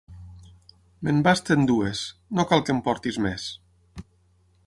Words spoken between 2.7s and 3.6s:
en portis més.